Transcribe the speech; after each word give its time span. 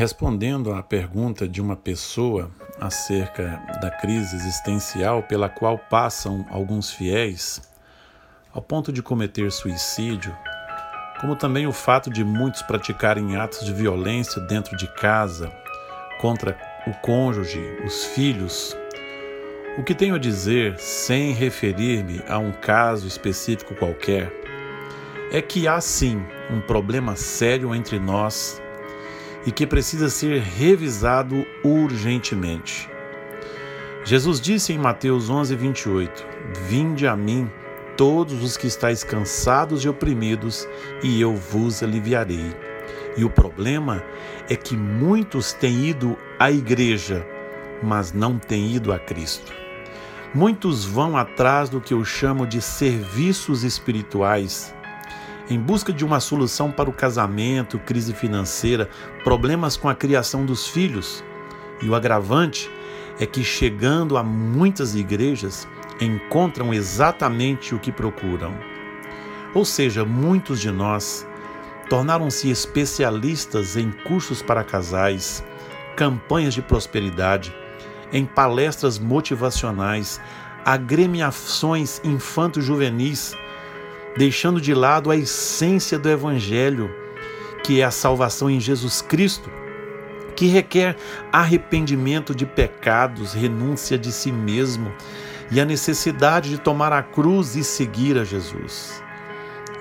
Respondendo 0.00 0.72
à 0.72 0.82
pergunta 0.82 1.46
de 1.46 1.60
uma 1.60 1.76
pessoa 1.76 2.50
acerca 2.80 3.62
da 3.82 3.90
crise 3.90 4.34
existencial 4.34 5.22
pela 5.22 5.46
qual 5.46 5.76
passam 5.76 6.46
alguns 6.48 6.90
fiéis, 6.90 7.60
ao 8.50 8.62
ponto 8.62 8.90
de 8.90 9.02
cometer 9.02 9.52
suicídio, 9.52 10.34
como 11.20 11.36
também 11.36 11.66
o 11.66 11.72
fato 11.72 12.08
de 12.08 12.24
muitos 12.24 12.62
praticarem 12.62 13.36
atos 13.36 13.62
de 13.62 13.74
violência 13.74 14.40
dentro 14.40 14.74
de 14.74 14.86
casa, 14.94 15.52
contra 16.18 16.56
o 16.86 16.94
cônjuge, 17.02 17.60
os 17.84 18.06
filhos, 18.06 18.74
o 19.76 19.84
que 19.84 19.94
tenho 19.94 20.14
a 20.14 20.18
dizer, 20.18 20.78
sem 20.78 21.34
referir-me 21.34 22.22
a 22.26 22.38
um 22.38 22.52
caso 22.52 23.06
específico 23.06 23.74
qualquer, 23.74 24.32
é 25.30 25.42
que 25.42 25.68
há 25.68 25.78
sim 25.78 26.24
um 26.50 26.62
problema 26.62 27.16
sério 27.16 27.74
entre 27.74 27.98
nós 27.98 28.62
e 29.46 29.50
que 29.50 29.66
precisa 29.66 30.08
ser 30.08 30.40
revisado 30.40 31.46
urgentemente. 31.64 32.88
Jesus 34.04 34.40
disse 34.40 34.72
em 34.72 34.78
Mateus 34.78 35.28
11, 35.28 35.54
28: 35.54 36.26
Vinde 36.68 37.06
a 37.06 37.16
mim, 37.16 37.50
todos 37.96 38.42
os 38.42 38.56
que 38.56 38.66
estáis 38.66 39.04
cansados 39.04 39.84
e 39.84 39.88
oprimidos, 39.88 40.66
e 41.02 41.20
eu 41.20 41.34
vos 41.34 41.82
aliviarei. 41.82 42.54
E 43.16 43.24
o 43.24 43.30
problema 43.30 44.02
é 44.48 44.56
que 44.56 44.76
muitos 44.76 45.52
têm 45.52 45.88
ido 45.88 46.16
à 46.38 46.50
igreja, 46.50 47.26
mas 47.82 48.12
não 48.12 48.38
têm 48.38 48.72
ido 48.72 48.92
a 48.92 48.98
Cristo. 48.98 49.52
Muitos 50.32 50.84
vão 50.84 51.16
atrás 51.16 51.68
do 51.68 51.80
que 51.80 51.92
eu 51.92 52.04
chamo 52.04 52.46
de 52.46 52.62
serviços 52.62 53.64
espirituais, 53.64 54.74
em 55.50 55.58
busca 55.58 55.92
de 55.92 56.04
uma 56.04 56.20
solução 56.20 56.70
para 56.70 56.88
o 56.88 56.92
casamento, 56.92 57.78
crise 57.80 58.14
financeira, 58.14 58.88
problemas 59.24 59.76
com 59.76 59.88
a 59.88 59.94
criação 59.94 60.46
dos 60.46 60.68
filhos. 60.68 61.24
E 61.82 61.88
o 61.88 61.94
agravante 61.94 62.70
é 63.18 63.26
que, 63.26 63.42
chegando 63.42 64.16
a 64.16 64.22
muitas 64.22 64.94
igrejas, 64.94 65.66
encontram 66.00 66.72
exatamente 66.72 67.74
o 67.74 67.80
que 67.80 67.90
procuram. 67.90 68.54
Ou 69.52 69.64
seja, 69.64 70.04
muitos 70.04 70.60
de 70.60 70.70
nós 70.70 71.26
tornaram-se 71.88 72.48
especialistas 72.48 73.76
em 73.76 73.90
cursos 73.90 74.40
para 74.40 74.62
casais, 74.62 75.44
campanhas 75.96 76.54
de 76.54 76.62
prosperidade, 76.62 77.52
em 78.12 78.24
palestras 78.24 79.00
motivacionais, 79.00 80.20
agremiações 80.64 82.00
infanto-juvenis, 82.04 83.36
deixando 84.20 84.60
de 84.60 84.74
lado 84.74 85.10
a 85.10 85.16
essência 85.16 85.98
do 85.98 86.06
Evangelho, 86.06 86.94
que 87.64 87.80
é 87.80 87.84
a 87.84 87.90
salvação 87.90 88.50
em 88.50 88.60
Jesus 88.60 89.00
Cristo, 89.00 89.50
que 90.36 90.44
requer 90.44 90.94
arrependimento 91.32 92.34
de 92.34 92.44
pecados, 92.44 93.32
renúncia 93.32 93.96
de 93.96 94.12
si 94.12 94.30
mesmo 94.30 94.92
e 95.50 95.58
a 95.58 95.64
necessidade 95.64 96.50
de 96.50 96.58
tomar 96.58 96.92
a 96.92 97.02
cruz 97.02 97.56
e 97.56 97.64
seguir 97.64 98.18
a 98.18 98.24
Jesus. 98.24 99.02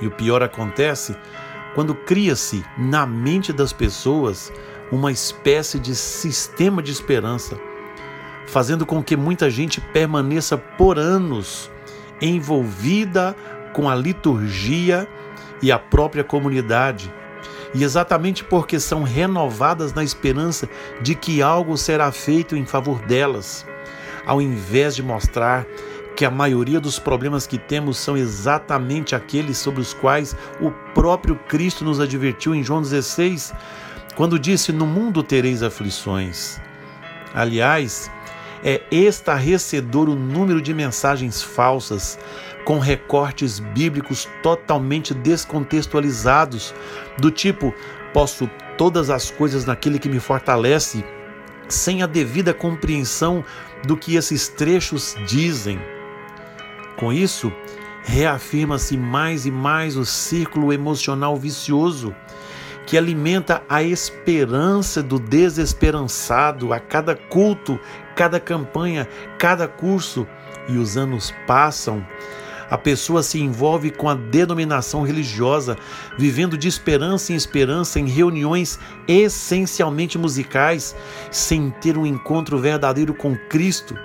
E 0.00 0.06
o 0.06 0.10
pior 0.12 0.40
acontece 0.40 1.16
quando 1.74 1.92
cria-se 1.92 2.64
na 2.78 3.04
mente 3.04 3.52
das 3.52 3.72
pessoas 3.72 4.52
uma 4.92 5.10
espécie 5.10 5.80
de 5.80 5.96
sistema 5.96 6.80
de 6.80 6.92
esperança 6.92 7.58
fazendo 8.46 8.86
com 8.86 9.02
que 9.02 9.16
muita 9.16 9.50
gente 9.50 9.80
permaneça 9.80 10.56
por 10.56 10.96
anos 10.96 11.68
envolvida 12.20 13.36
com 13.78 13.88
a 13.88 13.94
liturgia 13.94 15.06
e 15.62 15.70
a 15.70 15.78
própria 15.78 16.24
comunidade. 16.24 17.14
E 17.72 17.84
exatamente 17.84 18.42
porque 18.42 18.80
são 18.80 19.04
renovadas 19.04 19.94
na 19.94 20.02
esperança 20.02 20.68
de 21.00 21.14
que 21.14 21.40
algo 21.40 21.76
será 21.76 22.10
feito 22.10 22.56
em 22.56 22.66
favor 22.66 22.98
delas, 23.02 23.64
ao 24.26 24.42
invés 24.42 24.96
de 24.96 25.02
mostrar 25.04 25.64
que 26.16 26.24
a 26.24 26.30
maioria 26.30 26.80
dos 26.80 26.98
problemas 26.98 27.46
que 27.46 27.56
temos 27.56 27.98
são 27.98 28.16
exatamente 28.16 29.14
aqueles 29.14 29.58
sobre 29.58 29.80
os 29.80 29.94
quais 29.94 30.36
o 30.60 30.72
próprio 30.92 31.36
Cristo 31.46 31.84
nos 31.84 32.00
advertiu 32.00 32.56
em 32.56 32.64
João 32.64 32.82
16, 32.82 33.54
quando 34.16 34.40
disse: 34.40 34.72
No 34.72 34.86
mundo 34.86 35.22
tereis 35.22 35.62
aflições. 35.62 36.60
Aliás, 37.32 38.10
é 38.62 38.82
estarrecedor 38.90 40.08
o 40.08 40.14
número 40.14 40.60
de 40.60 40.74
mensagens 40.74 41.42
falsas 41.42 42.18
com 42.64 42.78
recortes 42.78 43.58
bíblicos 43.58 44.28
totalmente 44.42 45.14
descontextualizados, 45.14 46.74
do 47.18 47.30
tipo: 47.30 47.72
posso 48.12 48.48
todas 48.76 49.10
as 49.10 49.30
coisas 49.30 49.64
naquele 49.64 49.98
que 49.98 50.08
me 50.08 50.20
fortalece, 50.20 51.04
sem 51.68 52.02
a 52.02 52.06
devida 52.06 52.52
compreensão 52.52 53.44
do 53.84 53.96
que 53.96 54.16
esses 54.16 54.48
trechos 54.48 55.16
dizem. 55.26 55.80
Com 56.96 57.12
isso, 57.12 57.52
reafirma-se 58.02 58.96
mais 58.96 59.46
e 59.46 59.50
mais 59.50 59.96
o 59.96 60.04
círculo 60.04 60.72
emocional 60.72 61.36
vicioso 61.36 62.14
que 62.88 62.96
alimenta 62.96 63.62
a 63.68 63.82
esperança 63.82 65.02
do 65.02 65.18
desesperançado 65.18 66.72
a 66.72 66.80
cada 66.80 67.14
culto, 67.14 67.78
cada 68.16 68.40
campanha, 68.40 69.06
cada 69.38 69.68
curso. 69.68 70.26
E 70.66 70.78
os 70.78 70.96
anos 70.96 71.30
passam, 71.46 72.02
a 72.70 72.78
pessoa 72.78 73.22
se 73.22 73.38
envolve 73.42 73.90
com 73.90 74.08
a 74.08 74.14
denominação 74.14 75.02
religiosa, 75.02 75.76
vivendo 76.16 76.56
de 76.56 76.66
esperança 76.66 77.30
em 77.30 77.36
esperança 77.36 78.00
em 78.00 78.08
reuniões 78.08 78.80
essencialmente 79.06 80.16
musicais, 80.16 80.96
sem 81.30 81.68
ter 81.68 81.98
um 81.98 82.06
encontro 82.06 82.58
verdadeiro 82.58 83.12
com 83.12 83.36
Cristo. 83.50 83.98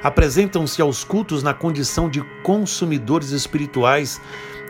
Apresentam-se 0.00 0.80
aos 0.80 1.02
cultos 1.02 1.42
na 1.42 1.54
condição 1.54 2.08
de 2.08 2.20
consumidores 2.44 3.30
espirituais, 3.30 4.20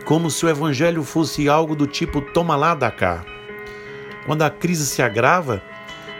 como 0.05 0.31
se 0.31 0.43
o 0.43 0.49
evangelho 0.49 1.03
fosse 1.03 1.47
algo 1.47 1.75
do 1.75 1.85
tipo 1.85 2.19
toma 2.19 2.55
lá 2.55 2.73
da 2.73 2.89
cá. 2.89 3.23
Quando 4.25 4.43
a 4.43 4.49
crise 4.49 4.85
se 4.85 5.01
agrava, 5.01 5.61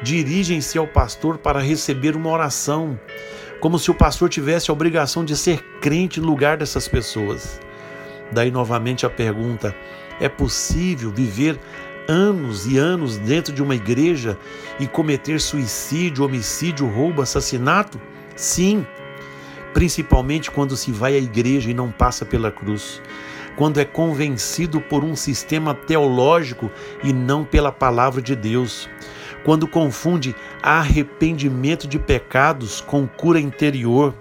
dirigem-se 0.02 0.78
ao 0.78 0.86
pastor 0.86 1.38
para 1.38 1.60
receber 1.60 2.16
uma 2.16 2.30
oração, 2.30 3.00
como 3.62 3.80
se 3.80 3.90
o 3.90 3.96
pastor 3.96 4.30
tivesse 4.30 4.70
a 4.70 4.74
obrigação 4.74 5.24
de 5.24 5.38
ser 5.38 5.64
crente 5.80 6.20
no 6.20 6.28
lugar 6.28 6.58
dessas 6.58 6.88
pessoas. 6.88 7.60
Daí 8.32 8.52
novamente 8.52 9.06
a 9.06 9.10
pergunta: 9.10 9.74
é 10.20 10.28
possível 10.28 11.12
viver 11.12 11.58
anos 12.08 12.68
e 12.68 12.78
anos 12.78 13.18
dentro 13.18 13.54
de 13.54 13.64
uma 13.64 13.76
igreja 13.76 14.38
e 14.80 14.88
cometer 14.88 15.40
suicídio, 15.40 16.26
homicídio, 16.26 16.88
roubo, 16.88 17.22
assassinato? 17.22 18.00
Sim, 18.36 18.86
principalmente 19.74 20.52
quando 20.52 20.76
se 20.76 20.92
vai 20.92 21.16
à 21.16 21.20
igreja 21.20 21.70
e 21.70 21.74
não 21.74 21.92
passa 21.92 22.26
pela 22.26 22.52
cruz 22.52 23.02
quando 23.56 23.80
é 23.80 23.86
convencido 23.86 24.82
por 24.82 25.04
um 25.04 25.16
sistema 25.16 25.74
teológico 25.74 26.72
e 27.04 27.14
não 27.14 27.44
pela 27.44 27.72
palavra 27.72 28.22
de 28.22 28.36
Deus, 28.36 28.90
quando 29.44 29.68
confunde 29.68 30.36
arrependimento 30.62 31.88
de 31.88 32.00
pecados 32.00 32.82
com 32.82 33.08
cura 33.08 33.40
interior, 33.40 34.14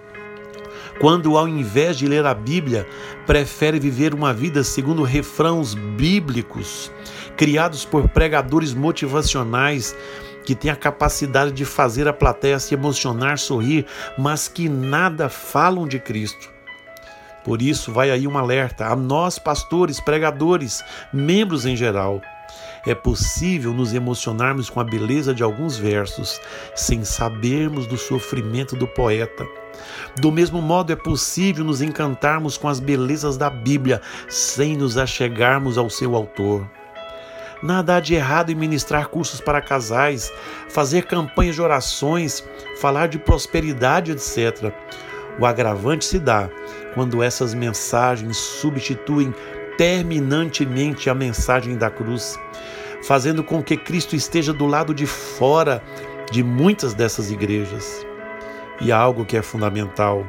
quando 1.00 1.37
ao 1.37 1.48
invés 1.48 1.97
de 1.97 2.06
ler 2.06 2.25
a 2.26 2.34
Bíblia, 2.34 2.87
prefere 3.26 3.78
viver 3.78 4.15
uma 4.15 4.32
vida 4.32 4.62
segundo 4.62 5.03
refrãos 5.03 5.75
bíblicos, 5.75 6.92
criados 7.37 7.84
por 7.84 8.09
pregadores 8.09 8.75
motivacionais 8.75 9.97
que 10.44 10.54
têm 10.54 10.71
a 10.71 10.76
capacidade 10.76 11.53
de 11.53 11.65
fazer 11.65 12.09
a 12.09 12.12
plateia 12.12 12.59
se 12.59 12.75
emocionar, 12.75 13.38
sorrir, 13.38 13.87
mas 14.19 14.48
que 14.48 14.69
nada 14.69 15.28
falam 15.28 15.87
de 15.87 15.98
Cristo. 15.98 16.50
Por 17.44 17.60
isso, 17.60 17.92
vai 17.92 18.10
aí 18.10 18.26
um 18.26 18.38
alerta 18.38 18.86
a 18.86 18.97
nós, 18.97 19.38
pastores, 19.38 20.00
pregadores, 20.00 20.84
membros 21.12 21.66
em 21.66 21.76
geral. 21.76 22.20
É 22.86 22.94
possível 22.94 23.72
nos 23.72 23.94
emocionarmos 23.94 24.68
com 24.68 24.80
a 24.80 24.84
beleza 24.84 25.33
de 25.33 25.42
alguns 25.42 25.77
versos, 25.77 26.41
sem 26.74 27.04
sabermos 27.04 27.86
do 27.86 27.97
sofrimento 27.97 28.74
do 28.77 28.89
poeta. 28.89 29.47
Do 30.21 30.30
mesmo 30.33 30.60
modo, 30.60 30.92
é 30.92 30.97
possível 30.97 31.65
nos 31.65 31.80
encantarmos 31.80 32.56
com 32.56 32.68
as 32.68 32.80
belezas 32.80 33.36
da 33.36 33.48
Bíblia, 33.48 34.00
sem 34.28 34.77
nos 34.77 34.98
achegarmos 34.98 35.78
ao 35.78 35.89
seu 35.89 36.15
autor. 36.16 36.68
Nada 37.62 37.97
há 37.97 38.00
de 38.00 38.15
errado 38.15 38.50
em 38.50 38.56
ministrar 38.56 39.06
cursos 39.06 39.41
para 39.41 39.62
casais, 39.62 40.33
fazer 40.68 41.06
campanhas 41.06 41.54
de 41.54 41.62
orações, 41.62 42.42
falar 42.80 43.06
de 43.06 43.21
prosperidade, 43.21 44.10
etc. 44.10 44.72
O 45.38 45.46
agravante 45.46 46.04
se 46.04 46.18
dá 46.18 46.48
quando 46.94 47.22
essas 47.22 47.54
mensagens 47.54 48.36
substituem 48.36 49.34
terminantemente 49.78 51.08
a 51.08 51.14
mensagem 51.14 51.76
da 51.76 51.90
cruz, 51.90 52.38
fazendo 53.02 53.42
com 53.42 53.62
que 53.62 53.76
Cristo 53.76 54.14
esteja 54.14 54.52
do 54.52 54.66
lado 54.66 54.94
de 54.94 55.06
fora 55.06 55.82
de 56.30 56.42
muitas 56.42 56.94
dessas 56.94 57.30
igrejas. 57.30 58.06
E 58.80 58.92
há 58.92 58.98
algo 58.98 59.24
que 59.24 59.36
é 59.36 59.42
fundamental: 59.42 60.26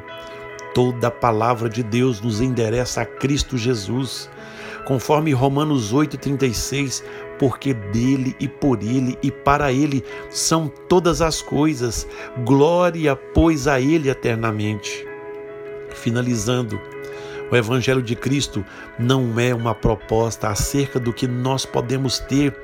toda 0.74 1.08
a 1.08 1.10
palavra 1.10 1.68
de 1.68 1.82
Deus 1.82 2.20
nos 2.20 2.40
endereça 2.40 3.02
a 3.02 3.06
Cristo 3.06 3.56
Jesus. 3.56 4.30
conforme 4.84 5.32
Romanos 5.32 5.94
8,36, 5.94 7.02
porque 7.38 7.74
dele 7.74 8.34
e 8.38 8.48
por 8.48 8.82
ele 8.82 9.18
e 9.22 9.30
para 9.30 9.72
ele 9.72 10.04
são 10.30 10.68
todas 10.88 11.20
as 11.20 11.42
coisas, 11.42 12.06
glória, 12.44 13.14
pois, 13.16 13.66
a 13.66 13.80
ele 13.80 14.08
eternamente. 14.08 15.06
Finalizando, 15.90 16.80
o 17.50 17.56
Evangelho 17.56 18.02
de 18.02 18.16
Cristo 18.16 18.64
não 18.98 19.38
é 19.38 19.54
uma 19.54 19.74
proposta 19.74 20.48
acerca 20.48 20.98
do 20.98 21.12
que 21.12 21.26
nós 21.26 21.64
podemos 21.64 22.18
ter, 22.18 22.56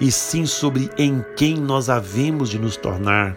e 0.00 0.10
sim 0.10 0.46
sobre 0.46 0.88
em 0.96 1.24
quem 1.36 1.56
nós 1.56 1.90
havemos 1.90 2.48
de 2.48 2.58
nos 2.58 2.76
tornar. 2.76 3.36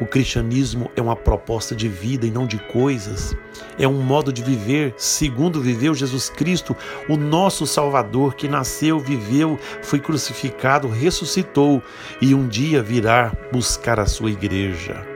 O 0.00 0.06
cristianismo 0.06 0.90
é 0.96 1.02
uma 1.02 1.14
proposta 1.14 1.76
de 1.76 1.88
vida 1.88 2.26
e 2.26 2.30
não 2.30 2.46
de 2.46 2.58
coisas. 2.58 3.36
É 3.78 3.86
um 3.86 4.00
modo 4.00 4.32
de 4.32 4.42
viver 4.42 4.94
segundo 4.96 5.60
viveu 5.60 5.94
Jesus 5.94 6.30
Cristo, 6.30 6.74
o 7.08 7.16
nosso 7.16 7.66
Salvador, 7.66 8.34
que 8.34 8.48
nasceu, 8.48 8.98
viveu, 8.98 9.58
foi 9.82 10.00
crucificado, 10.00 10.88
ressuscitou 10.88 11.82
e 12.20 12.34
um 12.34 12.48
dia 12.48 12.82
virá 12.82 13.32
buscar 13.52 14.00
a 14.00 14.06
sua 14.06 14.30
igreja. 14.30 15.09